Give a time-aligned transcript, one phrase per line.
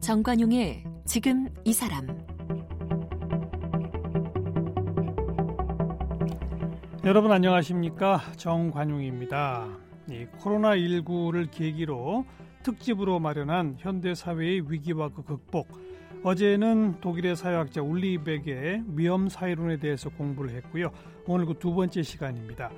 [0.00, 2.06] 정관용의 지금 이 사람
[7.04, 9.68] 여러분 안녕하십니까 정관용입니다.
[10.10, 12.24] 이 코로나 19를 계기로
[12.62, 15.87] 특집으로 마련한 현대 사회의 위기와 그 극복.
[16.24, 20.90] 어제는 독일의 사회학자 울리백의 위험 사회론에 대해서 공부를 했고요.
[21.26, 22.70] 오늘 그 두 번째 시간입니다.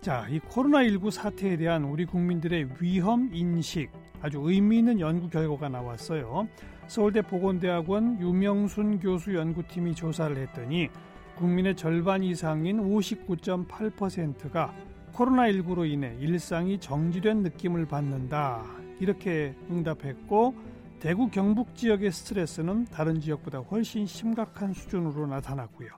[0.00, 3.90] 자, 이 코로나19 사태에 대한 우리 국민들의 위험 인식
[4.22, 6.48] 아주 의미 있는 연구 결과가 나왔어요.
[6.86, 10.88] 서울대 보건대학원 유명순 교수 연구팀이 조사를 했더니
[11.36, 14.72] 국민의 절반 이상인 59.8%가
[15.12, 18.64] 코로나19로 인해 일상이 정지된 느낌을 받는다.
[18.98, 20.54] 이렇게 응답했고
[21.00, 25.90] 대구 경북 지역의 스트레스는 다른 지역보다 훨씬 심각한 수준으로 나타났고요.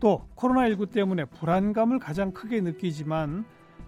[0.00, 3.46] 또 코로나19 때문에 불안감을 가장 크게 느끼지만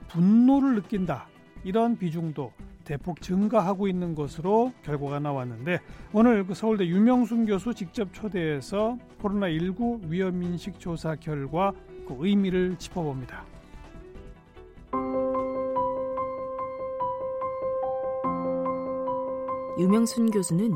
[0.08, 1.26] 분노를 느낀다.
[1.62, 2.52] 이런 비중도
[2.84, 5.80] 대폭 증가하고 있는 것으로 결과가 나왔는데
[6.12, 11.72] 오늘 그 서울대 유명순 교수 직접 초대해서 코로나19 위험인식 조사 결과
[12.06, 13.55] 그 의미를 짚어봅니다.
[19.78, 20.72] 유명순 교수는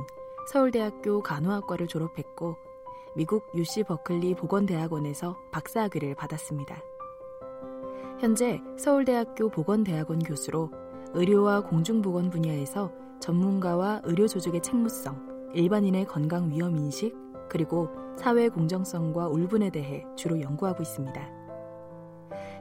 [0.53, 2.56] 서울대학교 간호학과를 졸업했고
[3.17, 6.83] 미국 UC 버클리 보건대학원에서 박사학위를 받았습니다.
[8.19, 10.71] 현재 서울대학교 보건대학원 교수로
[11.15, 17.17] 의료와 공중보건 분야에서 전문가와 의료 조직의 책무성, 일반인의 건강 위험 인식,
[17.48, 21.28] 그리고 사회 공정성과 울분에 대해 주로 연구하고 있습니다.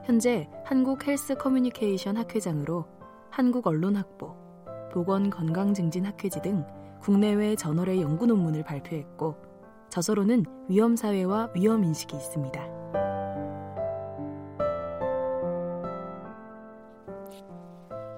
[0.05, 2.85] 현재 한국 헬스 커뮤니케이션 학회장으로
[3.29, 4.48] 한국 언론 학보,
[4.89, 6.65] 보건건강증진학회지 등
[7.01, 9.35] 국내외 저널의 연구 논문을 발표했고
[9.89, 12.79] 저서로는 위험사회와 위험인식이 있습니다.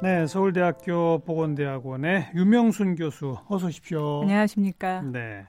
[0.04, 4.22] 네, 서울대학교 보건대학원의 유명순 교수 어서 오십시오.
[4.24, 5.02] 안녕하십니까?
[5.04, 5.46] 네.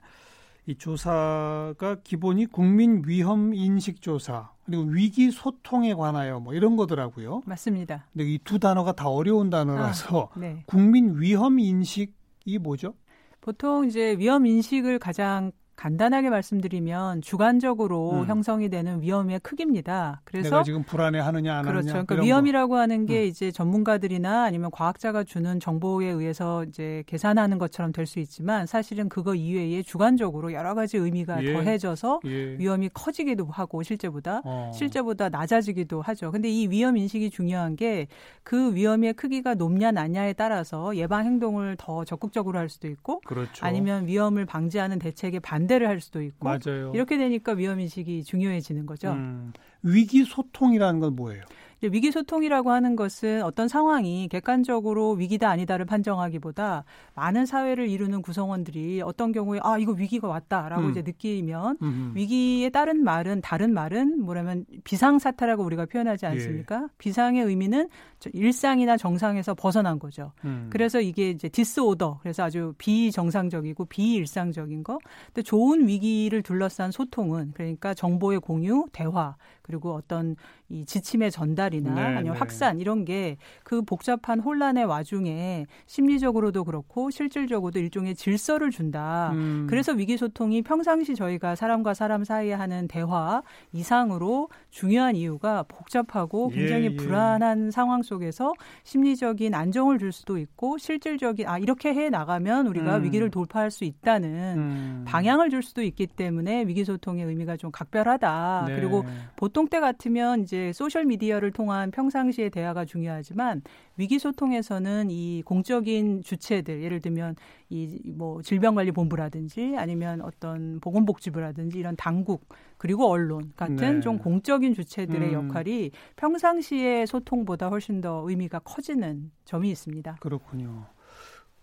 [0.66, 7.42] 이 조사가 기본이 국민 위험 인식 조사 그리고 위기 소통에 관하여 뭐 이런 거더라고요.
[7.46, 8.06] 맞습니다.
[8.12, 10.62] 근데 이 두 단어가 다 어려운 단어라서 아, 네.
[10.66, 12.94] 국민 위험 인식이 뭐죠?
[13.40, 15.50] 보통 이제 위험 인식을 가장
[15.82, 18.26] 간단하게 말씀드리면 주관적으로 음.
[18.26, 20.20] 형성이 되는 위험의 크기입니다.
[20.22, 21.88] 그래서 내가 지금 불안해하느냐 안 그렇죠.
[21.88, 22.04] 하느냐.
[22.04, 22.78] 그러니까 위험이라고 거.
[22.78, 23.26] 하는 게 음.
[23.26, 29.34] 이제 전문가들이나 아니면 과학자가 주는 정보에 의해서 이제 계산하는 것처럼 될 수 있지만 사실은 그거
[29.34, 31.52] 이외에 주관적으로 여러 가지 의미가 예.
[31.52, 32.58] 더해져서 예.
[32.58, 34.70] 위험이 커지기도 하고 실제보다 어.
[34.74, 36.30] 실제보다 낮아지기도 하죠.
[36.30, 38.06] 근데 이 위험 인식이 중요한 게
[38.44, 43.64] 그 위험의 크기가 높냐 낮냐에 따라서 예방 행동을 더 적극적으로 할 수도 있고 그렇죠.
[43.64, 46.92] 아니면 위험을 방지하는 대책에 반대 반대를 할 수도 있고 맞아요.
[46.94, 49.12] 이렇게 되니까 위험 인식이 중요해지는 거죠.
[49.12, 49.52] 음,
[49.82, 51.42] 위기 소통이라는 건 뭐예요?
[51.88, 56.84] 위기 소통이라고 하는 것은 어떤 상황이 객관적으로 위기다 아니다를 판정하기보다
[57.14, 60.90] 많은 사회를 이루는 구성원들이 어떤 경우에 아 이거 위기가 왔다라고 음.
[60.90, 62.16] 이제 느끼면 음흠.
[62.16, 66.30] 위기에 따른 말은 다른 말은 뭐냐면 비상 사태라고 우리가 표현하지 예.
[66.30, 66.82] 않습니까?
[66.84, 66.94] 예.
[66.98, 67.88] 비상의 의미는
[68.32, 70.32] 일상이나 정상에서 벗어난 거죠.
[70.44, 70.68] 음.
[70.70, 74.98] 그래서 이게 이제 디스오더 그래서 아주 비정상적이고 비일상적인 거.
[75.26, 80.36] 근데 좋은 위기를 둘러싼 소통은 그러니까 정보의 공유, 대화 그리고 어떤
[80.68, 82.38] 이 지침의 전달 이나 네, 아니면 네.
[82.38, 83.36] 확산 이런 게
[83.72, 89.30] 그 복잡한 혼란의 와중에 심리적으로도 그렇고 실질적으로도 일종의 질서를 준다.
[89.32, 89.66] 음.
[89.68, 96.84] 그래서 위기 소통이 평상시 저희가 사람과 사람 사이에 하는 대화 이상으로 중요한 이유가 복잡하고 굉장히
[96.84, 96.96] 예, 예.
[96.96, 98.52] 불안한 상황 속에서
[98.84, 103.04] 심리적인 안정을 줄 수도 있고 실질적인 아 이렇게 해 나가면 우리가 음.
[103.04, 105.04] 위기를 돌파할 수 있다는 음.
[105.06, 108.64] 방향을 줄 수도 있기 때문에 위기 소통의 의미가 좀 각별하다.
[108.68, 108.76] 네.
[108.76, 109.04] 그리고
[109.36, 113.62] 보통 때 같으면 이제 소셜 미디어를 통한 평상시의 대화가 중요하지만
[113.96, 117.36] 위기 소통에서는 이 공적인 주체들 예를 들면
[117.70, 124.00] 이 뭐 질병관리본부라든지 아니면 어떤 보건복지부라든지 이런 당국 그리고 언론 같은 네.
[124.00, 125.48] 좀 공적인 주체들의 음.
[125.48, 130.16] 역할이 평상시의 소통보다 훨씬 더 의미가 커지는 점이 있습니다.
[130.20, 130.86] 그렇군요.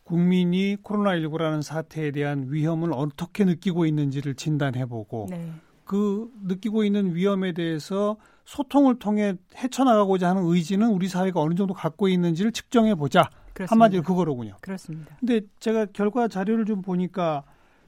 [0.03, 5.51] 국민이 코로나19라는 사태에 대한 위험을 어떻게 느끼고 있는지를 진단해보고 네.
[5.89, 8.15] 그 느끼고 있는 위험에 대해서
[8.45, 13.27] 소통을 통해 헤쳐나가고자 하는 의지는 우리 사회가 어느 정도 갖고 있는지를 측정해 보자.
[13.57, 14.57] 한마디로 그거로군요.
[14.61, 15.17] 그렇습니다.
[15.19, 17.43] 근데 제가 결과 자료를 좀 보니까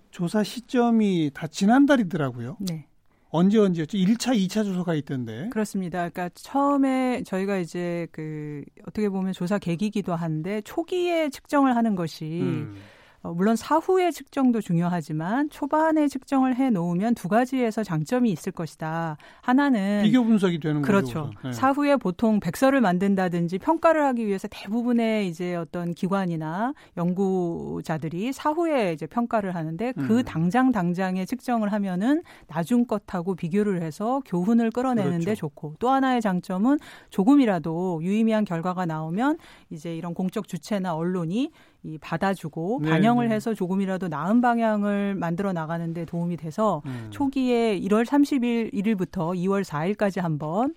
[0.10, 2.58] 조사 시점이 다 지난달이더라고요.
[2.62, 2.88] 네.
[3.30, 4.00] 언제 언제였죠?
[4.00, 5.50] 1차, 2차 조사가 있던데.
[5.50, 6.10] 그렇습니다.
[6.10, 12.76] 그러니까 처음에 저희가 이제 그 어떻게 보면 조사 계기기도 한데 초기에 측정을 하는 것이 음.
[13.24, 19.18] 어, 물론 사후의 측정도 중요하지만 초반에 측정을 해 놓으면 두 가지에서 장점이 있을 것이다.
[19.42, 21.26] 하나는 비교 분석이 되는 그렇죠.
[21.26, 21.32] 거죠.
[21.44, 21.52] 네.
[21.52, 29.54] 사후에 보통 백서를 만든다든지 평가를 하기 위해서 대부분의 이제 어떤 기관이나 연구자들이 사후에 이제 평가를
[29.54, 30.24] 하는데 그 음.
[30.24, 35.42] 당장 당장에 측정을 하면은 나중 것하고 비교를 해서 교훈을 끌어내는데 그렇죠.
[35.42, 36.80] 좋고 또 하나의 장점은
[37.12, 39.38] 조금이라도 유의미한 결과가 나오면
[39.70, 41.52] 이제 이런 공적 주체나 언론이
[41.84, 43.36] 이 받아주고 네, 반영을 네.
[43.36, 47.08] 해서 조금이라도 나은 방향을 만들어 나가는데 도움이 돼서 음.
[47.10, 50.76] 초기에 1월 30일 1일부터 2월 4일까지 한번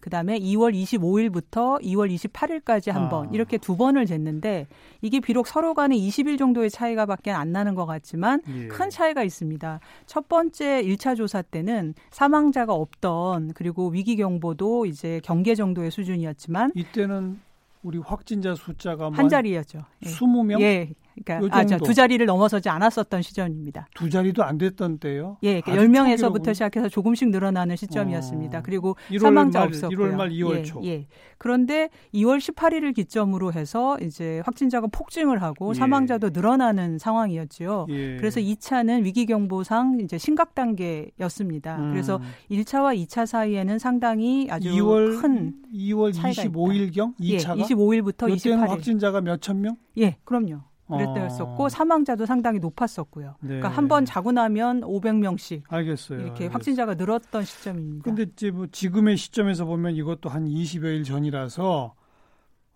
[0.00, 3.30] 그다음에 2월 25일부터 2월 28일까지 한번 아.
[3.32, 4.66] 이렇게 두 번을 쟀는데
[5.00, 8.68] 이게 비록 서로 간에 20일 정도의 차이가밖에 안 나는 것 같지만 예.
[8.68, 9.80] 큰 차이가 있습니다.
[10.06, 17.40] 첫 번째 1차 조사 때는 사망자가 없던 그리고 위기 경보도 이제 경계 정도의 수준이었지만 이때는
[17.82, 19.84] 우리 확진자 숫자가 한 자리였죠.
[20.04, 20.08] 예.
[20.08, 20.60] 20명?
[20.60, 20.92] 예.
[21.24, 23.86] 그러니까 아, 두 자리를 넘어서지 않았었던 시점입니다.
[23.94, 25.38] 두 자리도 안 됐던 때요?
[25.42, 28.58] 예, 그러니까 10명에서부터 시작해서 조금씩 늘어나는 시점이었습니다.
[28.58, 28.62] 어.
[28.64, 29.98] 그리고 사망자 말, 없었고요.
[29.98, 30.80] 1월 말 2월 예, 초.
[30.84, 31.06] 예.
[31.38, 35.74] 그런데 2월 18일을 기점으로 해서 이제 확진자가 폭증을 하고 예.
[35.74, 37.86] 사망자도 늘어나는 상황이었지요.
[37.90, 38.16] 예.
[38.16, 41.76] 그래서 2차는 위기 경보상 이제 심각 단계였습니다.
[41.78, 41.90] 음.
[41.92, 42.20] 그래서
[42.50, 49.20] 1차와 2차 사이에는 상당히 아주 2월, 큰 2월 25일 경 2차가 예, 25일부터 28일 확진자가
[49.20, 49.76] 몇 천 명?
[49.98, 50.60] 예, 그럼요.
[50.88, 51.68] 그랬었고 어.
[51.68, 53.36] 사망자도 상당히 높았었고요.
[53.40, 53.48] 네.
[53.48, 56.18] 그러니까 한 번 자고 나면 500명씩 알겠어요.
[56.20, 56.50] 이렇게 알겠어요.
[56.50, 58.04] 확진자가 늘었던 시점입니다.
[58.04, 61.94] 근데 이제 뭐 지금의 시점에서 보면 이것도 한 20여일 전이라서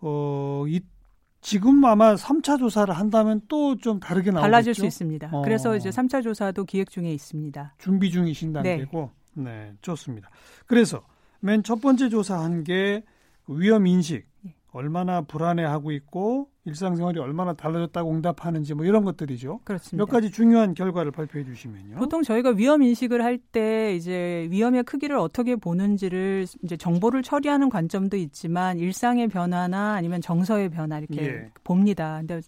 [0.01, 0.81] 어, 이
[1.41, 4.41] 지금 아마 3차 조사를 한다면 또 좀 다르게 나오겠죠.
[4.41, 5.29] 달라질 수 있습니다.
[5.31, 5.41] 어.
[5.41, 7.75] 그래서 이제 3차 조사도 기획 중에 있습니다.
[7.79, 8.61] 준비 중이신 네.
[8.61, 9.09] 단계고.
[9.35, 9.43] 네.
[9.43, 10.29] 네, 좋습니다.
[10.67, 11.01] 그래서
[11.39, 13.03] 맨 첫 번째 조사한 게
[13.47, 14.27] 위험 인식.
[14.41, 14.53] 네.
[14.71, 19.61] 얼마나 불안해하고 있고 일상생활이 얼마나 달라졌다고 응답하는지 뭐 이런 것들이죠.
[19.63, 20.03] 그렇습니다.
[20.03, 21.95] 몇 가지 중요한 결과를 발표해 주시면요.
[21.95, 28.15] 보통 저희가 위험 인식을 할 때 이제 위험의 크기를 어떻게 보는지를 이제 정보를 처리하는 관점도
[28.17, 31.49] 있지만 일상의 변화나 아니면 정서의 변화 이렇게 예.
[31.63, 32.17] 봅니다.
[32.19, 32.39] 근데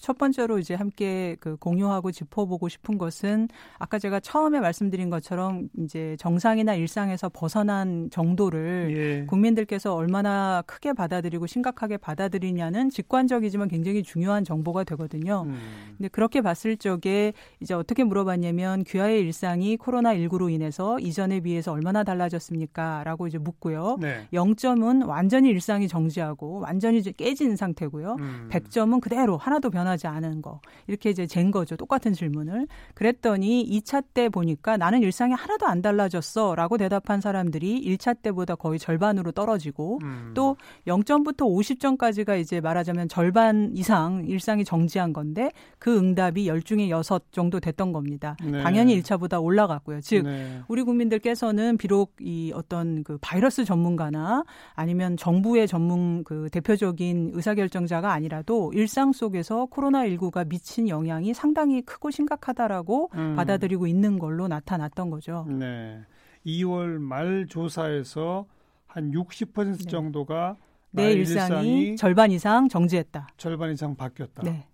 [0.00, 3.48] 첫 번째로 이제 함께 그 공유하고 짚어보고 싶은 것은
[3.78, 9.26] 아까 제가 처음에 말씀드린 것처럼 이제 정상이나 일상에서 벗어난 정도를 예.
[9.26, 15.44] 국민들께서 얼마나 크게 받아들이고 심각하게 받아들이냐는 직관적이지만 하지만 굉장히 중요한 정보가 되거든요.
[15.46, 15.58] 음.
[15.96, 22.02] 근데 그렇게 봤을 적에 이제 어떻게 물어봤냐면 귀하의 일상이 코로나 19로 인해서 이전에 비해서 얼마나
[22.02, 23.98] 달라졌습니까?라고 이제 묻고요.
[24.00, 24.26] 네.
[24.32, 28.16] 0점은 완전히 일상이 정지하고 완전히 이제 깨진 상태고요.
[28.18, 28.48] 음.
[28.50, 30.60] 100점은 그대로 하나도 변하지 않은 거.
[30.86, 31.76] 이렇게 이제 잰 거죠.
[31.76, 32.66] 똑같은 질문을.
[32.94, 39.32] 그랬더니 2차 때 보니까 나는 일상이 하나도 안 달라졌어라고 대답한 사람들이 1차 때보다 거의 절반으로
[39.32, 40.32] 떨어지고 음.
[40.34, 40.56] 또
[40.86, 47.30] 0점부터 50점까지가 이제 말하자면 절반 시간 이상 일상이 정지한 건데 그 응답이 열 중에 여섯
[47.30, 48.36] 정도 됐던 겁니다.
[48.42, 48.62] 네.
[48.62, 50.00] 당연히 1차보다 올라갔고요.
[50.00, 50.60] 즉 네.
[50.68, 54.44] 우리 국민들께서는 비록 이 어떤 그 바이러스 전문가나
[54.74, 63.10] 아니면 정부의 전문 그 대표적인 의사결정자가 아니라도 일상 속에서 코로나19가 미친 영향이 상당히 크고 심각하다라고
[63.14, 63.36] 음.
[63.36, 65.46] 받아들이고 있는 걸로 나타났던 거죠.
[65.48, 66.00] 네.
[66.46, 68.46] 2월 말 조사에서
[68.86, 70.56] 한 60% 정도가
[70.92, 73.28] 내 일상이, 일상이, 절반 이상 정지했다.
[73.36, 74.42] 절반 이상 바뀌었다.
[74.42, 74.66] 네.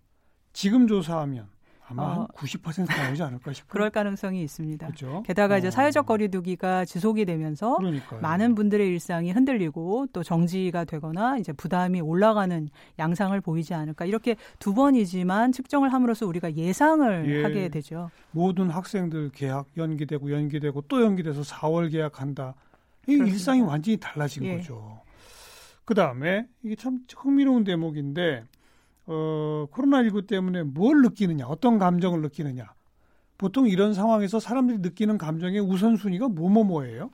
[0.53, 1.47] 지금 조사하면
[1.91, 3.69] 아마 어, 한90% 나오지 않을까 싶어요.
[3.71, 4.87] 그럴 가능성이 있습니다.
[4.87, 5.23] 그렇죠?
[5.25, 5.59] 게다가 어.
[5.59, 8.21] 이제 사회적 거리두기가 지속이 되면서 그러니까요.
[8.21, 14.05] 많은 분들의 일상이 흔들리고 또 정지가 되거나 이제 부담이 올라가는 양상을 보이지 않을까.
[14.05, 17.43] 이렇게 두 번이지만 측정을 함으로써 우리가 예상을 예.
[17.45, 18.11] 하게 되죠.
[18.33, 22.55] 모든 학생들 계약 연기되고 연기되고 또 연기돼서 4월 계약한다.
[23.07, 24.57] 이 일상이 완전히 달라진 예.
[24.57, 25.01] 거죠.
[25.89, 28.45] 그 다음에 이게 참 흥미로운 대목인데
[29.07, 32.75] 어, 코로나19 때문에 뭘 느끼느냐, 어떤 감정을 느끼느냐.
[33.39, 37.09] 보통 이런 상황에서 사람들이 느끼는 감정의 우선순위가 뭐뭐뭐예요?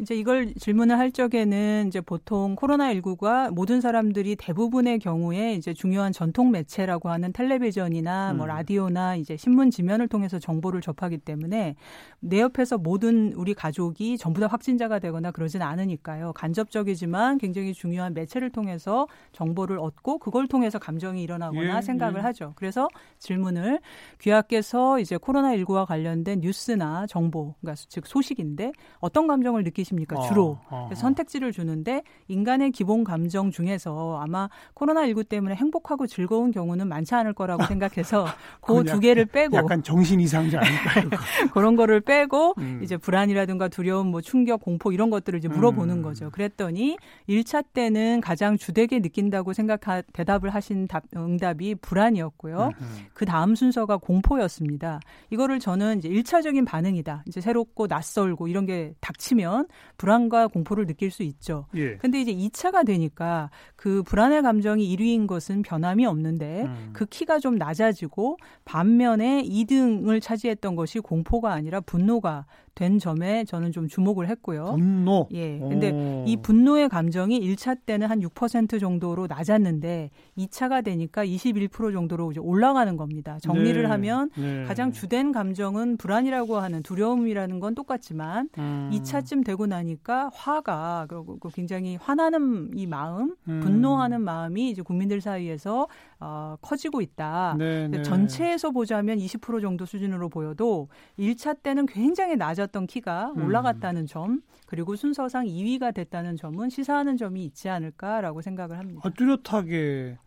[0.00, 6.52] 이제 이걸 질문을 할 적에는 이제 보통 코로나19가 모든 사람들이 대부분의 경우에 이제 중요한 전통
[6.52, 8.48] 매체라고 하는 텔레비전이나 뭐 음.
[8.48, 11.74] 라디오나 이제 신문 지면을 통해서 정보를 접하기 때문에
[12.20, 16.32] 내 옆에서 모든 우리 가족이 전부 다 확진자가 되거나 그러진 않으니까요.
[16.32, 22.22] 간접적이지만 굉장히 중요한 매체를 통해서 정보를 얻고 그걸 통해서 감정이 일어나거나 예, 생각을 예.
[22.22, 22.52] 하죠.
[22.54, 22.86] 그래서
[23.18, 23.80] 질문을
[24.20, 30.20] 귀하께서 이제 코로나19와 관련된 뉴스나 정보, 그러니까 즉 소식인데 어떤 감정을 느끼 느끼십니까?
[30.28, 30.58] 주로.
[30.68, 37.14] 어, 어, 선택지를 주는데 인간의 기본 감정 중에서 아마 코로나19 때문에 행복하고 즐거운 경우는 많지
[37.14, 38.26] 않을 거라고 생각해서
[38.60, 41.10] 그 두 개를 빼고 약간 정신 이상자 아닐까요?
[41.52, 42.80] 그런 거를 빼고 음.
[42.82, 46.02] 이제 불안이라든가 두려움, 뭐 충격, 공포 이런 것들을 이제 물어보는 음.
[46.02, 46.30] 거죠.
[46.30, 46.96] 그랬더니
[47.28, 52.70] 1차 때는 가장 주되게 느낀다고 생각하 대답을 하신 답, 응답이 불안이었고요.
[52.80, 53.06] 음.
[53.12, 55.00] 그 다음 순서가 공포였습니다.
[55.30, 57.24] 이거를 저는 이제 1차적인 반응이다.
[57.26, 59.66] 이제 새롭고 낯설고 이런 게 닥치면
[59.96, 61.66] 불안과 공포를 느낄 수 있죠.
[61.74, 61.96] 예.
[61.96, 66.90] 근데 이제 2차가 되니까 그 불안의 감정이 1위인 것은 변함이 없는데 음.
[66.92, 72.46] 그 키가 좀 낮아지고 반면에 2등을 차지했던 것이 공포가 아니라 분노가
[72.78, 74.76] 된 점에 저는 좀 주목을 했고요.
[74.76, 75.26] 분노.
[75.32, 75.58] 예.
[75.58, 76.24] 근데 오.
[76.28, 82.96] 이 분노의 감정이 1차 때는 한 6% 정도로 낮았는데 2차가 되니까 21% 정도로 이제 올라가는
[82.96, 83.38] 겁니다.
[83.42, 83.88] 정리를 네.
[83.88, 84.62] 하면 네.
[84.62, 88.90] 가장 주된 감정은 불안이라고 하는 두려움이라는 건 똑같지만 음.
[88.92, 91.08] 2차쯤 되고 나니까 화가
[91.52, 93.60] 굉장히 화나는 이 마음, 음.
[93.60, 95.88] 분노하는 마음이 이제 국민들 사이에서
[96.20, 97.56] 어, 커지고 있다.
[97.58, 98.02] 네, 네.
[98.02, 103.44] 전체에서 보자면 20% 정도 수준으로 보여도 1차 때는 굉장히 낮았 던 키가 음.
[103.44, 104.06] 올라갔다는 음.
[104.06, 109.00] 점, 그리고 순서상 2위가 됐다는 점은 시사하는 점이 있지 않을까라고 생각을 합니다.
[109.04, 110.18] 아, 뚜렷하게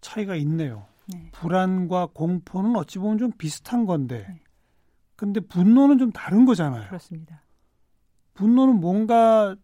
[0.00, 0.86] 차이가 있네요.
[1.06, 1.30] 네.
[1.32, 4.40] 불안과 공포는 어찌 보면 좀 비슷한 건데, 네.
[5.16, 6.88] 근데 분노는 좀 다른 거잖아요.
[6.88, 7.42] 그렇습니다.
[8.34, 9.56] 분노는 뭔가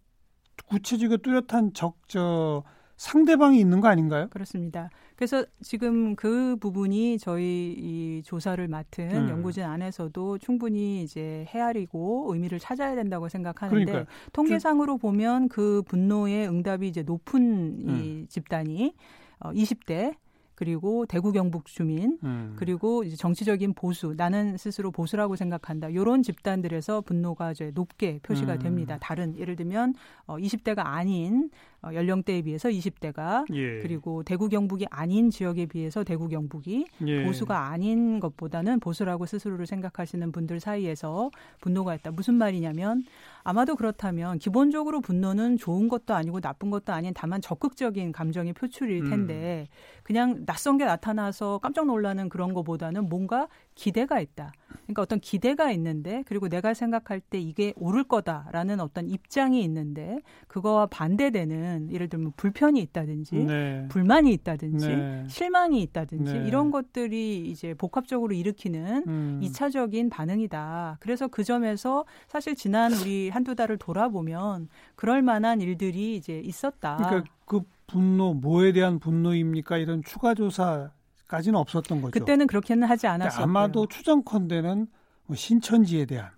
[0.67, 2.63] 구체적이고 뚜렷한 적, 저,
[2.97, 4.29] 상대방이 있는 거 아닌가요?
[4.29, 4.91] 그렇습니다.
[5.21, 9.29] 그래서 지금 그 부분이 저희 이 조사를 맡은 음.
[9.29, 14.07] 연구진 안에서도 충분히 이제 헤아리고 의미를 찾아야 된다고 생각하는데 그러니까요.
[14.33, 18.27] 통계상으로 보면 그 분노의 응답이 이제 높은 이 음.
[18.31, 18.95] 집단이
[19.41, 20.15] 어 20대
[20.61, 22.53] 그리고 대구 경북 주민 음.
[22.55, 28.59] 그리고 이제 정치적인 보수 나는 스스로 보수라고 생각한다 이런 집단들에서 분노가 이제 높게 표시가 음.
[28.59, 28.99] 됩니다.
[29.01, 29.95] 다른 예를 들면
[30.27, 31.49] 어 20대가 아닌
[31.83, 33.81] 어, 연령대에 비해서 20대가 예.
[33.81, 37.25] 그리고 대구 경북이 아닌 지역에 비해서 대구 경북이 예.
[37.25, 41.31] 보수가 아닌 것보다는 보수라고 스스로를 생각하시는 분들 사이에서
[41.63, 42.11] 분노가 있다.
[42.11, 43.05] 무슨 말이냐면
[43.43, 49.11] 아마도 그렇다면 기본적으로 분노는 좋은 것도 아니고 나쁜 것도 아닌 다만 적극적인 감정의 표출일 음.
[49.11, 50.01] 텐데 음.
[50.03, 53.49] 그냥 낯선 게 나타나서 깜짝 놀라는 그런 것보다는 뭔가
[53.81, 54.53] 기대가 있다.
[54.83, 60.19] 그러니까 어떤 기대가 있는데 그리고 내가 생각할 때 이게 옳을 거다라는 어떤 입장이 있는데
[60.49, 63.87] 그거와 반대되는 예를 들면 불편이 있다든지 네.
[63.89, 65.25] 불만이 있다든지 네.
[65.29, 66.47] 실망이 있다든지 네.
[66.47, 69.41] 이런 것들이 이제 복합적으로 일으키는 음.
[69.43, 70.99] 2차적인 반응이다.
[71.01, 76.97] 그래서 그 점에서 사실 지난 우리 한두 달을 돌아보면 그럴 만한 일들이 이제 있었다.
[76.97, 79.79] 그러니까 그 분노 뭐에 대한 분노입니까?
[79.79, 80.91] 이런 추가 조사
[81.31, 82.11] 까지는 없었던 거죠.
[82.11, 83.45] 그때는 그렇게는 하지 않았어요.
[83.45, 84.89] 아마도 추정컨대는
[85.27, 86.31] 뭐 신천지에 대한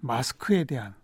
[0.00, 0.94] 마스크에 대한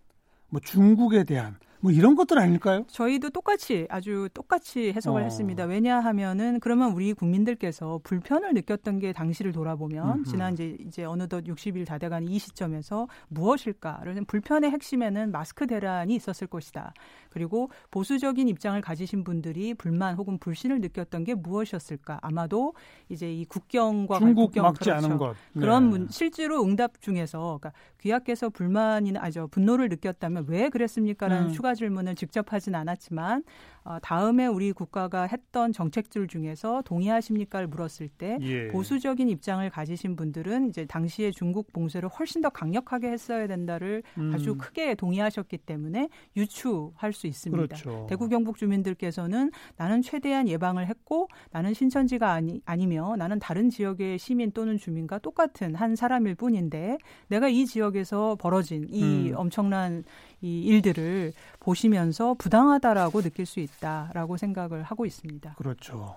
[0.49, 2.83] 뭐 중국에 대한 뭐 이런 것들 아닐까요?
[2.87, 5.23] 저희도 똑같이 아주 똑같이 해석을 어.
[5.23, 5.63] 했습니다.
[5.63, 10.23] 왜냐하면은 그러면 우리 국민들께서 불편을 느꼈던 게 당시를 돌아보면 음흠.
[10.25, 16.47] 지난 이제 이제 어느덧 60일 다 돼가는 이 시점에서 무엇일까를 불편의 핵심에는 마스크 대란이 있었을
[16.47, 16.93] 것이다.
[17.29, 22.19] 그리고 보수적인 입장을 가지신 분들이 불만 혹은 불신을 느꼈던 게 무엇이었을까?
[22.21, 22.73] 아마도
[23.07, 25.05] 이제 이 국경과 중국 국경 막지 그렇죠.
[25.05, 25.61] 않은 것 네.
[25.61, 31.51] 그런 문, 실제로 응답 중에서 그러니까 귀하께서 불만이나 아저 분노를 느꼈다면 왜 그랬습니까라는 음.
[31.51, 33.43] 추가 질문을 직접 하진 않았지만
[33.78, 38.67] 어, 다음에 우리 국가가 했던 정책들 중에서 동의하십니까를 물었을 때 예.
[38.67, 44.31] 보수적인 입장을 가지신 분들은 이제 당시에 중국 봉쇄를 훨씬 더 강력하게 했어야 된다를 음.
[44.33, 47.65] 아주 크게 동의하셨기 때문에 유추할 수 있습니다.
[47.65, 48.05] 그렇죠.
[48.07, 54.51] 대구 경북 주민들께서는 나는 최대한 예방을 했고 나는 신천지가 아니 아니며 나는 다른 지역의 시민
[54.51, 59.33] 또는 주민과 똑같은 한 사람일 뿐인데 내가 이 지역에서 벌어진 이 음.
[59.35, 60.03] 엄청난
[60.41, 65.55] 이 일들을 보시면서 부당하다라고 느낄 수 있다라고 생각을 하고 있습니다.
[65.57, 66.15] 그렇죠.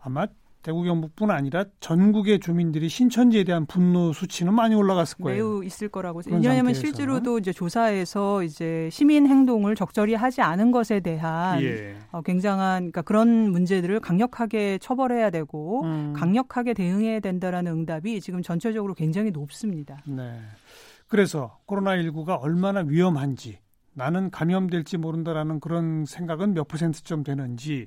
[0.00, 0.26] 아마
[0.64, 5.36] 대구 경북뿐 아니라 전국의 주민들이 신천지에 대한 분노 수치는 많이 올라갔을 거예요.
[5.36, 6.50] 매우 있을 거라고 생각합니다.
[6.50, 11.96] 왜냐하면 실제로도 이제 조사에서 이제 시민 행동을 적절히 하지 않은 것에 대한 예.
[12.12, 16.14] 어, 굉장한 그러니까 그런 문제들을 강력하게 처벌해야 되고 음.
[16.16, 20.02] 강력하게 대응해야 된다라는 응답이 지금 전체적으로 굉장히 높습니다.
[20.06, 20.32] 네.
[21.14, 23.60] 그래서 코로나19가 얼마나 위험한지
[23.92, 27.86] 나는 감염될지 모른다라는 그런 생각은 몇 퍼센트쯤 되는지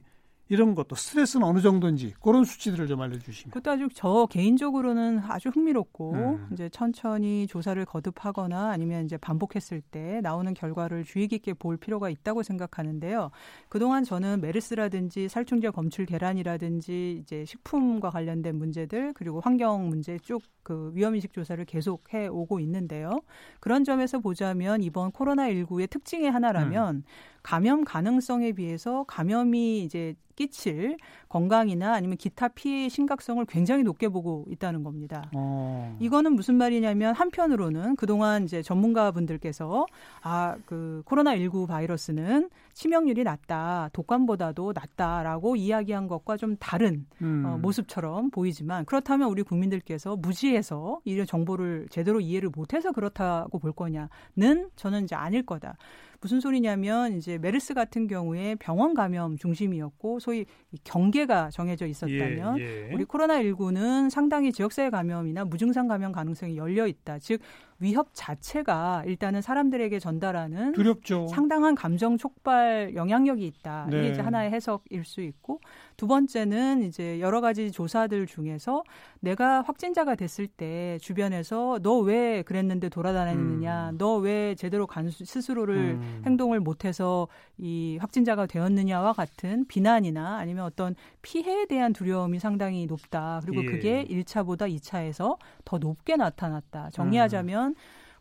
[0.49, 3.51] 이런 것도 스트레스는 어느 정도인지 그런 수치들을 좀 알려주시면.
[3.51, 6.47] 그것도 아주 저 개인적으로는 아주 흥미롭고 음.
[6.53, 12.43] 이제 천천히 조사를 거듭하거나 아니면 이제 반복했을 때 나오는 결과를 주의 깊게 볼 필요가 있다고
[12.43, 13.31] 생각하는데요.
[13.69, 20.91] 그동안 저는 메르스라든지 살충제 검출 계란이라든지 이제 식품과 관련된 문제들 그리고 환경 문제 쭉 그
[20.93, 23.21] 위험인식 조사를 계속 해 오고 있는데요.
[23.61, 27.03] 그런 점에서 보자면 이번 코로나19의 특징의 하나라면 음.
[27.47, 30.97] 감염 가능성에 비해서 감염이 이제 끼칠
[31.29, 35.29] 건강이나 아니면 기타 피해의 심각성을 굉장히 높게 보고 있다는 겁니다.
[35.33, 35.95] 어.
[35.99, 39.85] 이거는 무슨 말이냐면 한편으로는 그동안 이제 전문가분들께서
[40.21, 47.43] 아, 그 코로나19 바이러스는 치명률이 낮다, 독감보다도 낮다라고 이야기한 것과 좀 다른 음.
[47.45, 54.69] 어, 모습처럼 보이지만 그렇다면 우리 국민들께서 무지해서 이런 정보를 제대로 이해를 못해서 그렇다고 볼 거냐는
[54.75, 55.77] 저는 이제 아닐 거다.
[56.19, 60.45] 무슨 소리냐면 이제 메르스 같은 경우에 병원 감염 중심이었고 소위
[60.83, 62.93] 경계 가 정해져 있었다면 예, 예.
[62.93, 67.19] 우리 코로나19는 상당히 지역사회 감염이나 무증상 감염 가능성이 열려 있다.
[67.19, 67.41] 즉
[67.79, 71.27] 위협 자체가 일단은 사람들에게 전달하는 두렵죠.
[71.27, 73.87] 상당한 감정 촉발 영향력이 있다.
[73.89, 73.99] 네.
[73.99, 75.59] 이게 이제 하나의 해석일 수 있고
[75.97, 78.83] 두 번째는 이제 여러 가지 조사들 중에서
[79.19, 83.97] 내가 확진자가 됐을 때 주변에서 너 왜 그랬는데 돌아다녔느냐, 음.
[83.97, 86.21] 너왜 제대로 간 스스로를 음.
[86.25, 87.27] 행동을 못해서
[87.57, 93.41] 이 확진자가 되었느냐와 같은 비난이나 아니면 어떤 피해에 대한 두려움이 상당히 높다.
[93.43, 93.65] 그리고 예.
[93.65, 96.91] 그게 1차보다 2차에서 더 높게 나타났다.
[96.91, 97.75] 정리하자면 음.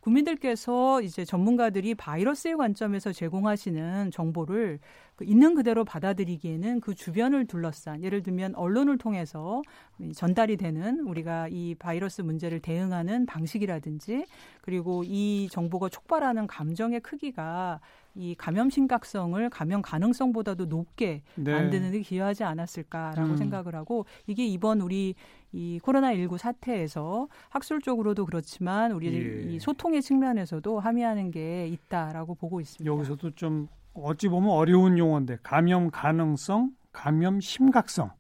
[0.06, 4.78] 국민들께서 이제 전문가들이 바이러스의 관점에서 제공하시는 정보를
[5.16, 9.62] 그 있는 그대로 받아들이기에는 그 주변을 둘러싼 예를 들면 언론을 통해서
[10.14, 14.26] 전달이 되는 우리가 이 바이러스 문제를 대응하는 방식이라든지
[14.60, 17.80] 그리고 이 정보가 촉발하는 감정의 크기가
[18.16, 21.52] 이 감염 심각성을 감염 가능성보다도 높게 네.
[21.52, 23.36] 만드는 데 기여하지 않았을까라고 음.
[23.36, 25.14] 생각을 하고 이게 이번 우리
[25.52, 29.52] 이 코로나19 사태에서 학술적으로도 그렇지만 우리 예.
[29.52, 32.90] 이 소통의 측면에서도 함의하는 게 있다라고 보고 있습니다.
[32.90, 38.10] 여기서도 좀 어찌 보면 어려운 용어인데 감염 가능성, 감염 심각성.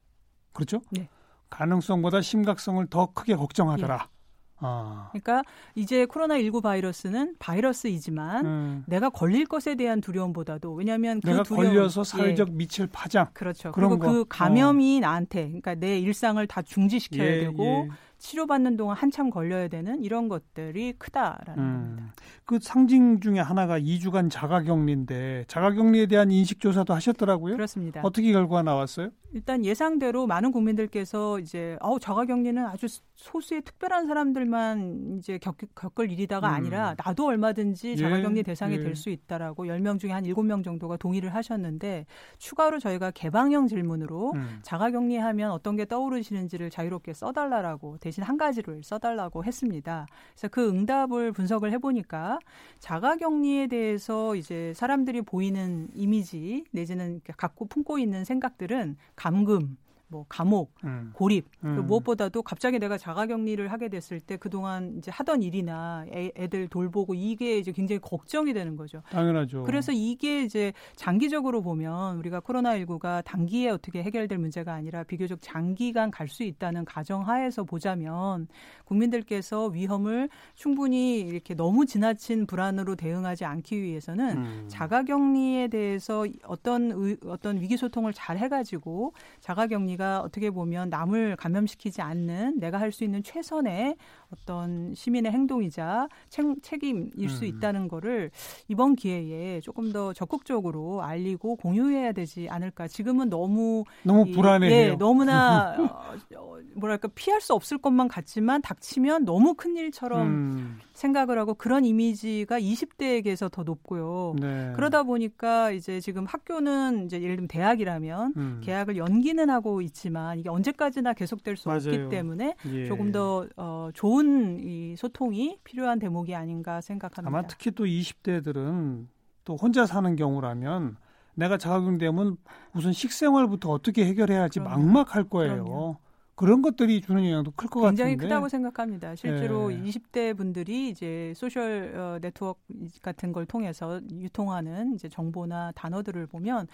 [0.52, 0.80] 그렇죠?
[0.90, 1.08] 네.
[1.50, 4.08] 가능성보다 심각성을 더 크게 걱정하더라.
[4.10, 4.15] 예.
[4.58, 5.08] 아.
[5.12, 5.42] 그러니까
[5.74, 8.84] 이제 코로나19 바이러스는 바이러스이지만 음.
[8.86, 12.52] 내가 걸릴 것에 대한 두려움보다도 왜냐하면 그 내가 두려움, 걸려서 사회적 예.
[12.52, 13.72] 미칠 파장 그렇죠.
[13.72, 14.10] 그리고 거.
[14.10, 15.00] 그 감염이 어.
[15.00, 17.88] 나한테 그러니까 내 일상을 다 중지시켜야 예, 되고 예.
[18.18, 21.96] 치료받는 동안 한참 걸려야 되는 이런 것들이 크다라는 음.
[21.96, 22.14] 겁니다.
[22.44, 27.54] 그 상징 중에 하나가 2주간 자가격리인데 자가격리에 대한 인식 조사도 하셨더라고요.
[27.56, 28.00] 그렇습니다.
[28.04, 29.10] 어떻게 결과가 나왔어요?
[29.32, 36.48] 일단 예상대로 많은 국민들께서 이제 아우 자가격리는 아주 소수의 특별한 사람들만 이제 겪, 겪을 일이다가
[36.48, 36.54] 음.
[36.54, 38.80] 아니라 나도 얼마든지 예, 자가격리 예, 대상이 예.
[38.80, 42.06] 될수 있다라고 10명 중에 한 7명 정도가 동의를 하셨는데
[42.38, 44.58] 추가로 저희가 개방형 질문으로 음.
[44.62, 50.06] 자가격리하면 어떤 게 떠오르시는지를 자유롭게 써달라라고 대신 한 가지를 써달라고 했습니다.
[50.30, 52.38] 그래서 그 응답을 분석을 해보니까
[52.78, 59.76] 자가격리에 대해서 이제 사람들이 보이는 이미지 내지는 갖고 품고 있는 생각들은 감금,
[60.08, 61.10] 뭐 감옥, 음.
[61.14, 61.86] 고립 음.
[61.86, 67.58] 무엇보다도 갑자기 내가 자가격리를 하게 됐을 때 그동안 이제 하던 일이나 애, 애들 돌보고 이게
[67.58, 69.02] 이제 굉장히 걱정이 되는 거죠.
[69.10, 69.64] 당연하죠.
[69.64, 76.26] 그래서 이게 이제 장기적으로 보면 우리가 코로나19가 단기에 어떻게 해결될 문제가 아니라 비교적 장기간 갈
[76.36, 78.48] 수 있다는 가정하에서 보자면
[78.84, 84.64] 국민들께서 위험을 충분히 이렇게 너무 지나친 불안으로 대응하지 않기 위해서는 음.
[84.68, 92.00] 자가격리에 대해서 어떤 의, 어떤 위기 소통을 잘 해가지고 자가격리 우리가 어떻게 보면 남을 감염시키지
[92.02, 93.96] 않는 내가 할 수 있는 최선의
[94.32, 97.48] 어떤 시민의 행동이자 책, 임일수 음.
[97.48, 98.30] 있다는 거를
[98.68, 102.88] 이번 기회에 조금 더 적극적으로 알리고 공유해야 되지 않을까.
[102.88, 104.70] 지금은 너무 너무 불안해요.
[104.70, 105.74] 예, 너무나
[106.36, 110.78] 어, 뭐랄까 피할 수 없을 것만 같지만 닥치면 너무 큰 일처럼 음.
[110.96, 114.34] 생각을 하고 그런 이미지가 20대에게서 더 높고요.
[114.40, 114.72] 네.
[114.74, 118.60] 그러다 보니까 이제 지금 학교는 이제 예를 들면 대학이라면 음.
[118.64, 121.78] 개학을 연기는 하고 있지만 이게 언제까지나 계속될 수 맞아요.
[121.78, 122.86] 없기 때문에 예.
[122.86, 127.28] 조금 더 어, 좋은 이 소통이 필요한 대목이 아닌가 생각합니다.
[127.28, 129.06] 아마 특히 또 20대들은
[129.44, 130.96] 또 혼자 사는 경우라면
[131.34, 132.36] 내가 자가격리되면
[132.74, 135.64] 우선 식생활부터 어떻게 해결해야 할지 막막할 거예요.
[135.64, 135.96] 그럼요.
[136.36, 139.14] 그런 것들이 주는 영향도 클 것 같은데 굉장히 크다고 생각합니다.
[139.16, 139.80] 실제로 네.
[139.82, 142.60] 20대 분들이 이제 소셜 어, 네트워크
[143.02, 146.68] 같은 걸 통해서 유통하는 이제 정보나 단어들을 보면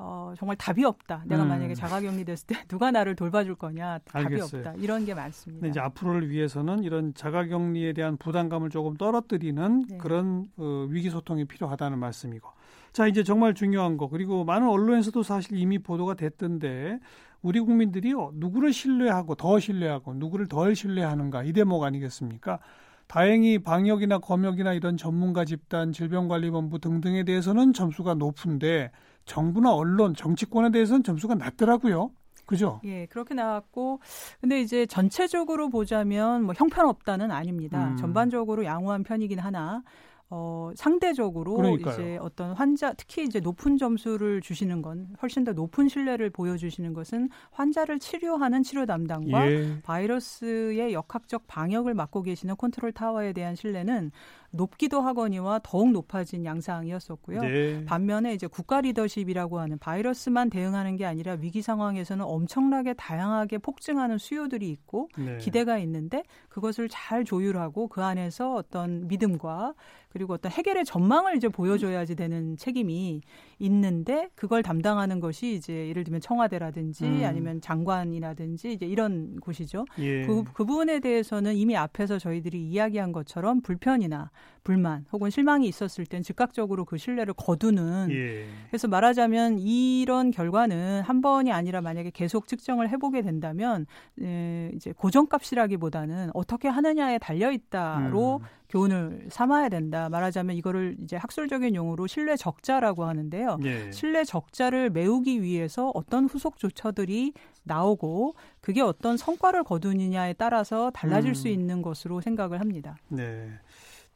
[0.00, 1.24] 어, 정말 답이 없다.
[1.26, 1.48] 내가 음.
[1.48, 3.98] 만약에 자가격리 됐을 때 누가 나를 돌봐줄 거냐.
[4.04, 4.60] 답이 알겠어요.
[4.60, 4.74] 없다.
[4.80, 5.66] 이런 게 많습니다.
[5.66, 9.98] 이제 앞으로를 위해서는 이런 자가격리에 대한 부담감을 조금 떨어뜨리는 네.
[9.98, 12.48] 그런 어, 위기 소통이 필요하다는 말씀이고.
[12.92, 14.08] 자, 이제 정말 중요한 거.
[14.08, 17.00] 그리고 많은 언론에서도 사실 이미 보도가 됐던데
[17.42, 22.58] 우리 국민들이 누구를 신뢰하고 더 신뢰하고 누구를 덜 신뢰하는가 이 대목 아니겠습니까?
[23.06, 28.90] 다행히 방역이나 검역이나 이런 전문가 집단, 질병관리본부 등등에 대해서는 점수가 높은데
[29.24, 32.10] 정부나 언론, 정치권에 대해서는 점수가 낮더라고요.
[32.44, 32.80] 그죠?
[32.84, 34.00] 예, 그렇게 나왔고,
[34.40, 37.90] 근데 이제 전체적으로 보자면 뭐 형편없다는 아닙니다.
[37.90, 37.96] 음.
[37.96, 39.82] 전반적으로 양호한 편이긴 하나,
[40.30, 41.94] 어, 상대적으로 그러니까요.
[41.94, 47.30] 이제 어떤 환자 특히 이제 높은 점수를 주시는 건 훨씬 더 높은 신뢰를 보여주시는 것은
[47.50, 49.80] 환자를 치료하는 치료 담당과 예.
[49.82, 54.10] 바이러스의 역학적 방역을 맡고 계시는 컨트롤 타워에 대한 신뢰는
[54.50, 57.40] 높기도 하거니와 더욱 높아진 양상이었었고요.
[57.40, 57.84] 네.
[57.84, 64.70] 반면에 이제 국가 리더십이라고 하는 바이러스만 대응하는 게 아니라 위기 상황에서는 엄청나게 다양하게 폭증하는 수요들이
[64.70, 65.38] 있고 네.
[65.38, 69.74] 기대가 있는데 그것을 잘 조율하고 그 안에서 어떤 믿음과
[70.08, 73.20] 그리고 어떤 해결의 전망을 이제 보여줘야지 되는 책임이
[73.58, 77.24] 있는데 그걸 담당하는 것이 이제 예를 들면 청와대라든지 음.
[77.24, 79.84] 아니면 장관이라든지 이제 이런 곳이죠.
[79.98, 80.26] 예.
[80.26, 84.30] 그, 그 부분에 대해서는 이미 앞에서 저희들이 이야기한 것처럼 불편이나
[84.68, 88.44] 불만 혹은 실망이 있었을 땐 즉각적으로 그 신뢰를 거두는 예.
[88.68, 93.86] 그래서 말하자면 이런 결과는 한 번이 아니라 만약에 계속 측정을 해보게 된다면
[94.20, 98.46] 에, 이제 고정값이라기보다는 어떻게 하느냐에 달려 있다로 음.
[98.68, 100.10] 교훈을 삼아야 된다.
[100.10, 103.60] 말하자면 이거를 이제 학술적인 용어로 신뢰 적자라고 하는데요.
[103.64, 103.90] 예.
[103.90, 111.34] 신뢰 적자를 메우기 위해서 어떤 후속 조처들이 나오고 그게 어떤 성과를 거두느냐에 따라서 달라질 음.
[111.34, 112.98] 수 있는 것으로 생각을 합니다.
[113.08, 113.48] 네.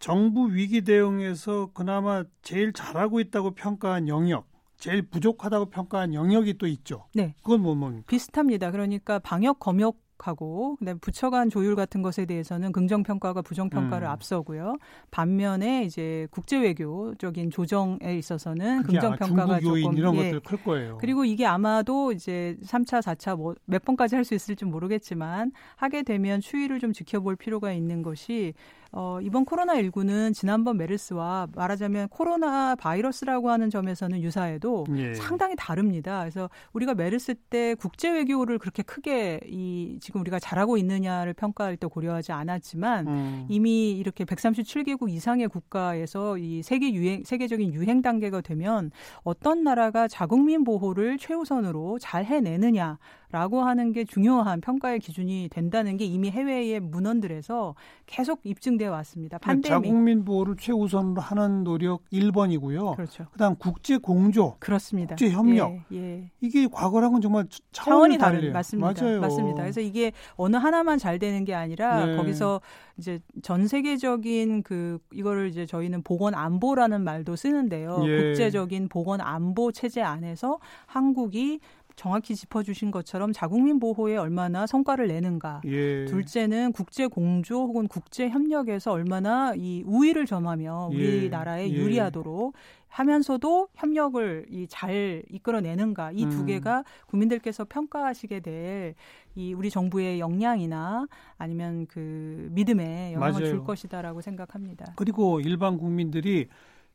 [0.06, 7.04] 정부 위기 대응에서 그나마 제일 잘하고 있다고 평가한 영역, 제일 부족하다고 평가한 영역이 또 있죠.
[7.14, 7.36] 네.
[7.40, 8.04] 그건 뭐 뭡니까?
[8.08, 8.72] 비슷합니다.
[8.72, 14.06] 그러니까 방역 검역 하고 그다음에 부처 간 조율 같은 것에 대해서는 긍정 평가가 부정 평가를
[14.06, 14.10] 음.
[14.10, 14.76] 앞서고요.
[15.10, 20.24] 반면에 이제 국제 외교적인 조정에 있어서는 긍정 평가가 조금 이런 예.
[20.30, 20.98] 것들 클 거예요.
[21.00, 26.40] 그리고 이게 아마도 이제 3차, 4차 뭐 몇 번까지 할 수 있을지 모르겠지만 하게 되면
[26.40, 28.54] 추이를 좀 지켜볼 필요가 있는 것이
[28.94, 35.14] 어, 이번 코로나19는 지난번 메르스와 말하자면 코로나 바이러스라고 하는 점에서는 유사해도 예.
[35.14, 36.20] 상당히 다릅니다.
[36.20, 41.87] 그래서 우리가 메르스 때 국제 외교를 그렇게 크게 이 지금 우리가 잘하고 있느냐를 평가할 때
[41.87, 43.46] 고려하지 않았지만 음.
[43.48, 48.90] 이미 이렇게 137개국 이상의 국가에서 이 세계 유행 세계적인 유행 단계가 되면
[49.22, 52.98] 어떤 나라가 자국민 보호를 최우선으로 잘 해내느냐
[53.32, 59.38] 라고 하는 게 중요한 평가의 기준이 된다는 게 이미 해외의 문헌들에서 계속 입증되어 왔습니다.
[59.38, 59.64] 판데믹.
[59.64, 62.94] 자국민 보호를 최우선으로 하는 노력 1번이고요.
[62.94, 63.26] 그렇죠.
[63.32, 64.56] 그다음 국제 공조.
[64.58, 65.16] 그렇습니다.
[65.16, 65.72] 국제 협력.
[65.92, 66.30] 예, 예.
[66.42, 69.02] 이게 과거랑은 정말 차원이, 차원이 다른 맞습니다.
[69.02, 69.20] 맞아요.
[69.20, 69.62] 맞습니다.
[69.62, 72.16] 그래서 이게 어느 하나만 잘 되는 게 아니라 네.
[72.16, 72.60] 거기서
[72.98, 78.02] 이제 전 세계적인 그 이거를 이제 저희는 보건 안보라는 말도 쓰는데요.
[78.04, 78.22] 예.
[78.28, 81.60] 국제적인 보건 안보 체제 안에서 한국이
[81.96, 85.61] 정확히 짚어주신 것처럼 자국민 보호에 얼마나 성과를 내는가.
[85.64, 86.05] 예.
[86.07, 90.96] 둘째는 국제 공조 혹은 국제 협력에서 얼마나 이 우위를 점하며 예.
[90.96, 91.72] 우리나라에 예.
[91.74, 92.55] 유리하도록
[92.88, 96.46] 하면서도 협력을 이 잘 이끌어내는가 이두 음.
[96.46, 98.94] 개가 국민들께서 평가하시게 될
[99.35, 101.07] 이 우리 정부의 역량이나
[101.38, 103.46] 아니면 그 믿음에 영향을 맞아요.
[103.46, 104.92] 줄 것이다라고 생각합니다.
[104.94, 106.48] 그리고 일반 국민들이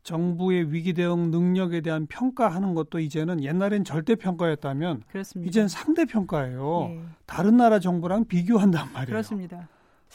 [0.04, 5.50] 정부의 위기 대응 능력에 대한 평가하는 것도 이제는 옛날엔 절대 평가였다면 그렇습니다.
[5.50, 6.90] 이제는 상대 평가예요.
[6.92, 7.02] 예.
[7.26, 9.08] 다른 나라 정부랑 비교한단 말이에요.
[9.08, 9.68] 그렇습니다.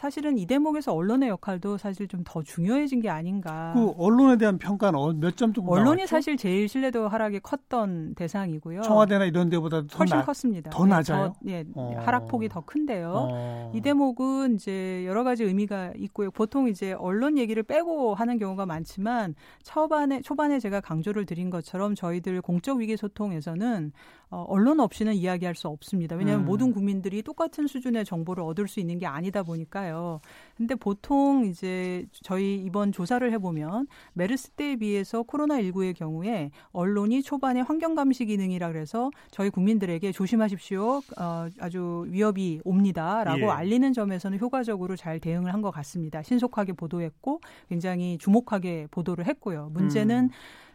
[0.02, 3.72] 사실은 이 대목에서 언론의 역할도 사실 좀 더 중요해진 게 아닌가.
[3.74, 6.06] 그 언론에 대한 평가는 어, 몇점 정도 언론이 나왔죠?
[6.06, 8.82] 사실 제일 신뢰도 하락이 컸던 대상이고요.
[8.82, 10.70] 청와대나 이런 데보다 더 훨씬 나, 컸습니다.
[10.70, 11.32] 더 네, 낮아요.
[11.32, 11.94] 더, 예, 어.
[12.04, 13.12] 하락폭이 더 큰데요.
[13.14, 13.72] 어.
[13.74, 16.30] 이 대목은 이제 여러 가지 의미가 있고요.
[16.30, 19.34] 보통 이제 언론 얘기를 빼고 하는 경우가 많지만
[19.64, 23.92] 초반에 초반에 제가 강조를 드린 것처럼 저희들 공적 위기 소통에서는
[24.32, 26.16] 어, 언론 없이는 이야기할 수 없습니다.
[26.16, 26.46] 왜냐하면 음.
[26.46, 30.20] 모든 국민들이 똑같은 수준의 정보를 얻을 수 있는 게 아니다 보니까요.
[30.56, 37.94] 근데 보통 이제 저희 이번 조사를 해보면 메르스 때에 비해서 코로나19의 경우에 언론이 초반에 환경
[37.94, 41.02] 감시 기능이라 그래서 저희 국민들에게 조심하십시오.
[41.18, 43.46] 어, 아주 위협이 옵니다 라고 예.
[43.48, 46.22] 알리는 점에서는 효과적으로 잘 대응을 한 것 같습니다.
[46.24, 49.70] 신속하게 보도했고 굉장히 주목하게 보도를 했고요.
[49.72, 50.30] 문제는 음.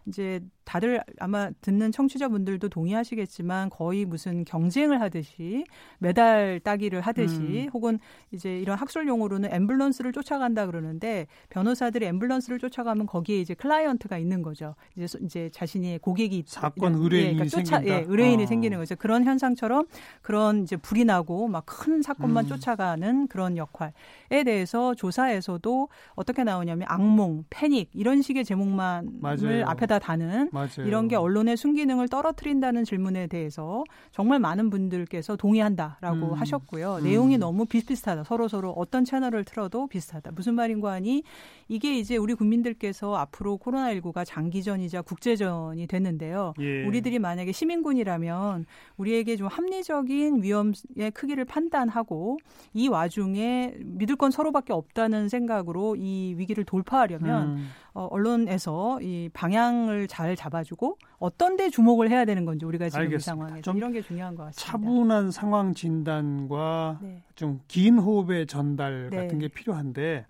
[0.06, 5.64] 이제 다들 아마 듣는 청취자분들도 동의하시겠지만 거의 무슨 경쟁을 하듯이
[6.00, 7.70] 메달 따기를 하듯이 음.
[7.74, 8.00] 혹은
[8.32, 14.76] 이제 이런 학술 용어로는 앰뷸런스를 쫓아간다 그러는데 변호사들이 앰뷸런스를 쫓아가면 거기에 이제 클라이언트가 있는 거죠.
[14.98, 17.96] 이제 이제 자신이 고객이 사건 의뢰인이 예, 그러니까 쫓아, 생긴다.
[17.96, 18.46] 예, 의뢰인이 어.
[18.46, 18.96] 생기는 거죠.
[18.98, 19.86] 그런 현상처럼
[20.22, 22.50] 그런 이제 불이 나고 막 큰 사건만 음.
[22.50, 23.92] 쫓아가는 그런 역할에
[24.46, 30.88] 대해서 조사에서도 어떻게 나오냐면 악몽, 패닉 이런 식의 제목만을 앞에다 다는 맞아요.
[30.88, 36.34] 이런 게 언론의 순기능을 떨어뜨린다는 질문에 대해서 정말 많은 분들께서 동의한다라고 음.
[36.34, 36.98] 하셨고요.
[36.98, 37.04] 음.
[37.04, 38.24] 내용이 너무 비슷비슷하다.
[38.24, 40.32] 서로 서로 어떤 채널을 틀어도 비슷하다.
[40.32, 41.24] 무슨 말인고 하니
[41.68, 46.54] 이게 이제 우리 국민들께서 앞으로 코로나19가 장기전이자 국제전이 됐는데요.
[46.60, 46.86] 예.
[46.86, 48.66] 우리들이 만약에 시민군이라면
[48.98, 52.38] 우리에게 좀 합리적인 위험의 크기를 판단하고
[52.74, 57.70] 이 와중에 믿을 건 서로밖에 없다는 생각으로 이 위기를 돌파하려면 음.
[57.94, 63.34] 어, 언론에서 이 방향을 잘 잡아주고 어떤 데 주목을 해야 되는 건지 우리가 지금 알겠습니다.
[63.34, 64.72] 이 상황에서 이런 게 중요한 것 같습니다.
[64.72, 67.24] 차분한 상황 진단과 네.
[67.36, 69.18] 좀긴 호흡의 전달 네.
[69.18, 70.26] 같은 게 필요한데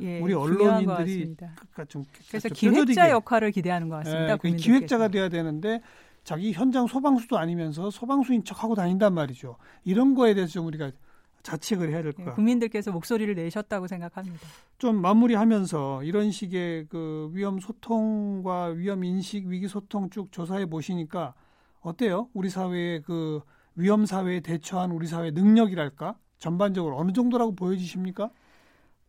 [0.00, 4.36] 예, 우리 언론인들이 그러니까 좀 그래서 기획자 역할을 기대하는 것 같습니다.
[4.36, 5.80] 네, 기획자가 돼야 되는데
[6.24, 9.56] 자기 현장 소방수도 아니면서 소방수인 척 하고 다닌단 말이죠.
[9.84, 10.92] 이런 거에 대해서 좀 우리가
[11.42, 12.34] 자책을 해야 될것 같아요.
[12.36, 14.38] 국민들께서 목소리를 내셨다고 생각합니다.
[14.78, 21.34] 좀 마무리하면서 이런 식의 그 위험 소통과 위험 인식, 위기 소통 쭉 조사해 보시니까
[21.80, 22.28] 어때요?
[22.32, 23.40] 우리 사회의 그
[23.74, 26.14] 위험 사회에 대처한 우리 사회 능력이랄까?
[26.38, 28.30] 전반적으로 어느 정도라고 보여지십니까?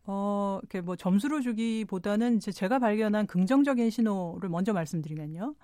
[0.06, 5.54] 어, 이렇게 뭐 점수로 주기보다는 제가 발견한 긍정적인 신호를 먼저 말씀드리면요.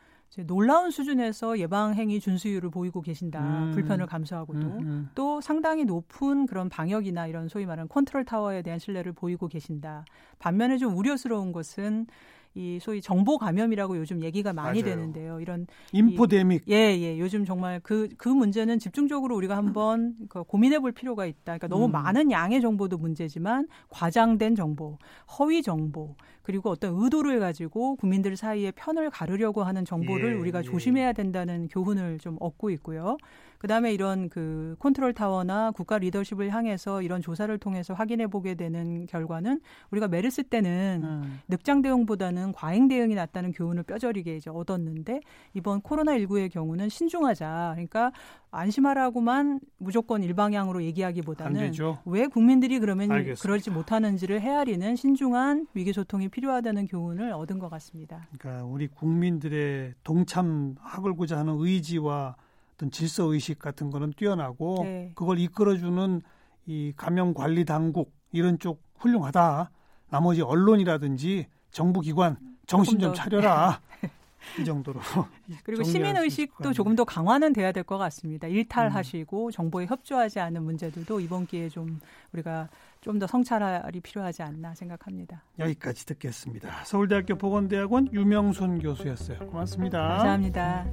[0.46, 3.40] 놀라운 수준에서 예방행위 준수율을 보이고 계신다.
[3.40, 3.72] 음.
[3.72, 5.10] 불편을 감수하고도 음, 음.
[5.16, 10.04] 또 상당히 높은 그런 방역이나 이런 소위 말하는 컨트롤 타워에 대한 신뢰를 보이고 계신다.
[10.38, 12.06] 반면에 좀 우려스러운 것은
[12.54, 14.96] 이 소위 정보 감염이라고 요즘 얘기가 많이 맞아요.
[14.96, 15.40] 되는데요.
[15.40, 16.64] 이런 인포데믹.
[16.66, 17.18] 이, 예, 예.
[17.18, 21.58] 요즘 정말 그그 그 문제는 집중적으로 우리가 한번 그 고민해 볼 필요가 있다.
[21.58, 21.92] 그러니까 너무 음.
[21.92, 24.98] 많은 양의 정보도 문제지만 과장된 정보,
[25.38, 30.62] 허위 정보, 그리고 어떤 의도를 가지고 국민들 사이에 편을 가르려고 하는 정보를 예, 우리가 예.
[30.62, 33.16] 조심해야 된다는 교훈을 좀 얻고 있고요.
[33.60, 39.60] 그다음에 이런 그 컨트롤 타워나 국가 리더십을 향해서 이런 조사를 통해서 확인해 보게 되는 결과는
[39.90, 41.40] 우리가 메르스 때는 음.
[41.46, 45.20] 늑장 대응보다는 과잉 대응이 낫다는 교훈을 뼈저리게 이제 얻었는데
[45.52, 47.72] 이번 코로나 19의 경우는 신중하자.
[47.74, 48.12] 그러니까
[48.50, 51.72] 안심하라고만 무조건 일방향으로 얘기하기보다는
[52.06, 53.42] 왜 국민들이 그러면 알겠습니다.
[53.42, 58.26] 그러지 못하는지를 헤아리는 신중한 위기 소통이 필요 하다는 교훈을 얻은 것 같습니다.
[58.38, 62.36] 그러니까 우리 국민들의 동참하고자 하는 의지와
[62.74, 65.12] 어떤 질서 의식 같은 거는 뛰어나고 네.
[65.14, 66.22] 그걸 이끌어주는
[66.66, 69.70] 이 감염 관리 당국 이런 쪽 훌륭하다.
[70.08, 73.80] 나머지 언론이라든지 정부 기관 정신 좀 차려라.
[74.58, 75.00] 이 정도로.
[75.64, 78.46] 그리고 시민 의식도 조금 더 강화는 돼야 될 것 같습니다.
[78.46, 79.50] 일탈하시고 음.
[79.50, 82.00] 정보에 협조하지 않는 문제들도 이번 기회에 좀
[82.32, 82.68] 우리가
[83.00, 85.42] 좀 더 성찰이 필요하지 않나 생각합니다.
[85.58, 86.84] 여기까지 듣겠습니다.
[86.84, 89.38] 서울대학교 보건대학원 유명순 교수였어요.
[89.40, 89.98] 고맙습니다.
[90.08, 90.86] 감사합니다.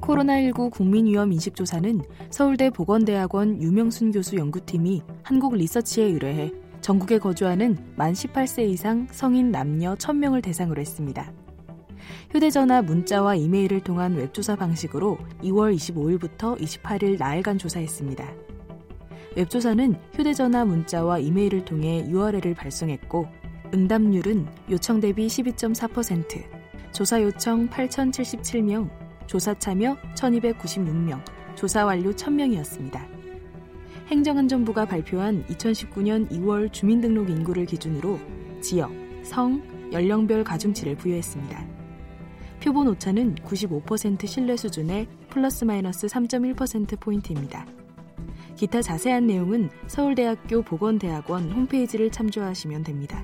[0.00, 8.68] 코로나19 국민위험 인식조사는 서울대 보건대학원 유명순 교수 연구팀이 한국 리서치에 의뢰해 전국에 거주하는 만 18세
[8.68, 11.32] 이상 성인 남녀 1000명을 대상으로 했습니다.
[12.30, 18.32] 휴대전화, 문자와 이메일을 통한 웹조사 방식으로 2월 25일부터 28일 나흘간 조사했습니다.
[19.36, 23.26] 웹조사는 휴대전화, 문자와 이메일을 통해 URL을 발송했고
[23.74, 26.44] 응답률은 요청 대비 12.4%,
[26.92, 28.88] 조사 요청 8,077명,
[29.26, 31.20] 조사 참여 1296명,
[31.54, 33.06] 조사 완료 1000명이었습니다.
[34.08, 38.18] 행정안전부가 발표한 2019년 2월 주민등록 인구를 기준으로
[38.60, 38.92] 지역,
[39.22, 41.75] 성, 연령별 가중치를 부여했습니다.
[42.60, 47.66] 표본 오차는 95% 신뢰 수준의 플러스 마이너스 3.1%포인트입니다.
[48.56, 53.22] 기타 자세한 내용은 서울대학교 보건대학원 홈페이지를 참조하시면 됩니다.